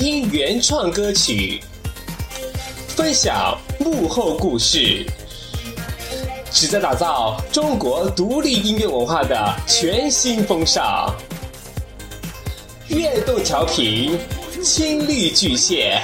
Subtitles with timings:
[0.00, 1.60] 听原创歌曲，
[2.96, 5.04] 分享幕后故事，
[6.50, 11.14] 旨在打造中国独立音乐文化的全新风尚。
[12.88, 14.18] 悦动调频，
[14.64, 16.00] 亲历巨蟹，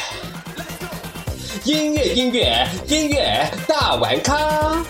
[1.64, 4.84] 音乐音乐音乐大玩咖。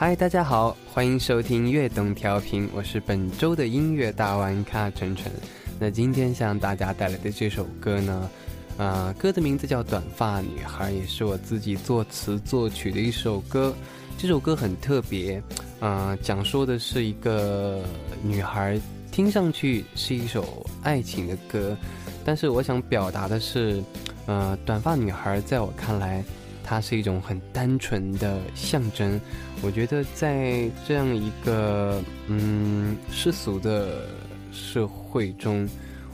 [0.00, 5.28] 嗨，大家好，欢迎收听悦动调频，我是本周的音乐大玩咖晨晨。
[5.76, 8.30] 那今天向大家带来的这首歌呢，
[8.76, 13.74] 啊，歌的名字叫《短发女孩》，也是我自己作词作曲的一首歌。
[14.16, 15.42] 这首歌很特别，
[15.80, 17.82] 啊，讲述的是一个
[18.22, 21.76] 女孩，听上去是一首爱情的歌，
[22.24, 23.82] 但是我想表达的是，
[24.26, 26.22] 呃，短发女孩在我看来。
[26.70, 29.18] 它是一种很单纯的象征，
[29.62, 34.08] 我觉得在这样一个嗯世俗的
[34.52, 35.68] 社会中，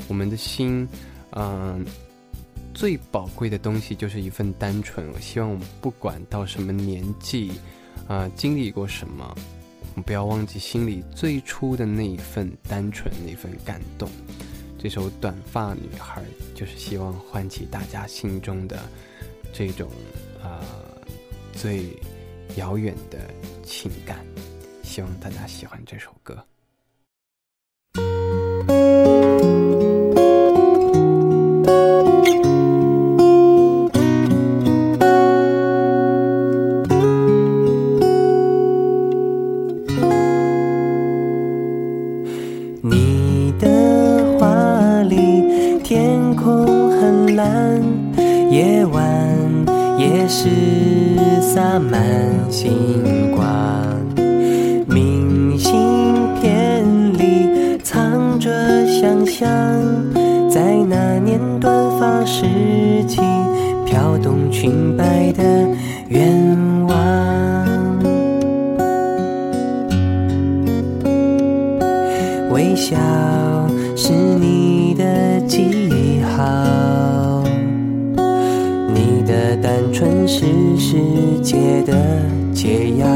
[0.09, 0.89] 我们的心，
[1.33, 1.85] 嗯，
[2.73, 5.07] 最宝贵的东西就是一份单纯。
[5.13, 7.53] 我希望我们不管到什么年纪，
[8.09, 9.35] 啊，经历过什么，
[9.93, 14.09] 我们不要忘记心里最初的那一份单纯，那份感动。
[14.79, 16.23] 这首《短发女孩》
[16.59, 18.83] 就是希望唤起大家心中的
[19.53, 19.89] 这种。
[20.43, 20.61] 呃，
[21.55, 21.87] 最
[22.57, 23.19] 遥远的
[23.65, 24.19] 情感，
[24.83, 26.37] 希望大家喜欢这首歌。
[42.83, 47.83] 你的画里，天空很蓝，
[48.51, 49.14] 夜晚。
[50.25, 50.49] 也是
[51.43, 52.03] 洒满
[52.51, 53.47] 星光，
[54.87, 55.71] 明信
[56.41, 58.51] 片里藏着
[58.87, 59.47] 想象，
[60.49, 61.71] 在那年短
[62.01, 62.47] 发时
[63.07, 63.21] 期
[63.85, 65.43] 飘动裙摆的
[66.09, 66.27] 愿
[66.87, 66.97] 望，
[72.51, 72.97] 微笑
[73.95, 76.84] 是你的记号。
[80.05, 81.95] 单纯是世界的
[82.53, 83.07] 解药，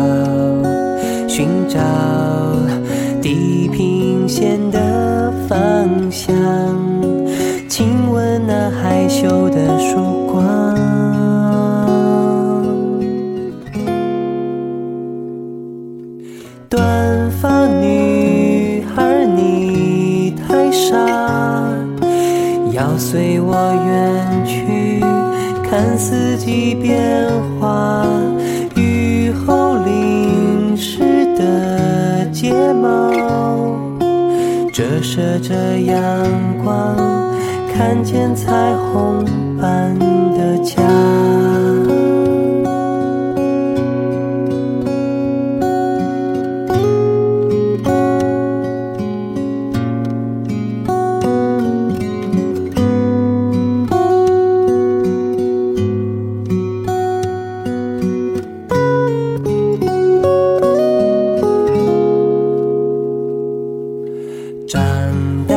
[1.28, 1.78] 寻找
[3.20, 5.77] 地平线的方
[25.70, 27.28] 看四季变
[27.60, 28.06] 化，
[28.74, 33.10] 雨后淋湿的睫毛，
[34.72, 36.00] 折射着阳
[36.64, 36.96] 光，
[37.74, 39.22] 看见彩虹
[39.60, 41.37] 般的家。
[64.68, 64.82] 长
[65.46, 65.54] 大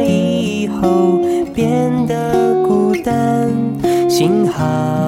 [0.00, 1.20] 以后
[1.54, 3.48] 变得孤单
[4.10, 4.99] 幸好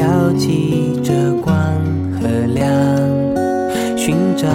[0.00, 0.48] 要借
[1.02, 1.12] 着
[1.42, 1.54] 光
[2.14, 2.66] 和亮
[3.98, 4.48] 寻找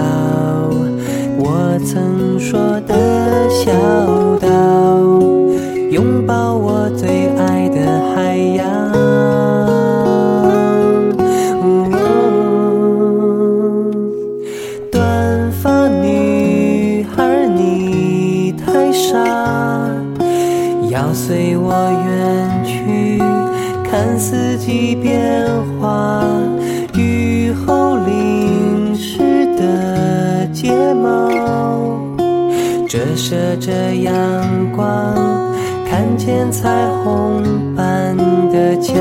[1.38, 3.70] 我曾说的小
[4.38, 4.48] 岛
[5.92, 8.92] 拥抱我最爱的海洋。
[11.62, 11.92] 呜
[14.90, 19.16] 短发女孩你太傻
[20.90, 21.72] 要随我
[22.04, 23.22] 远去
[23.90, 25.46] 看四季变
[25.80, 26.22] 化。
[26.94, 31.28] 雨后淋湿的睫毛，
[32.88, 34.12] 折射着阳
[34.72, 35.14] 光，
[35.88, 36.70] 看见彩
[37.04, 37.42] 虹
[37.76, 38.16] 般
[38.50, 38.94] 的家。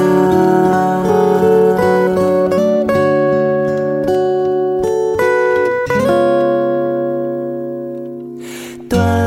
[8.90, 9.25] 短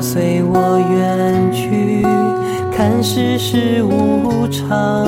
[0.00, 2.02] 随我远去，
[2.74, 5.06] 看世事无常。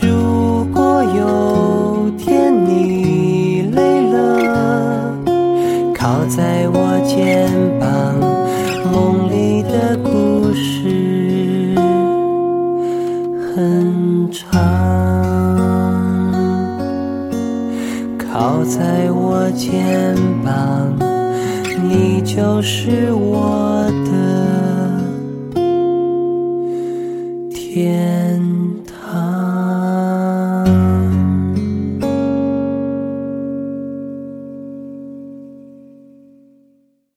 [0.00, 5.14] 如果有天你累了，
[5.94, 8.18] 靠在我肩膀，
[8.90, 11.74] 梦里的故事
[13.54, 14.58] 很长。
[18.18, 20.96] 靠在我肩膀，
[21.96, 25.00] 你就是我的
[27.54, 28.63] 天。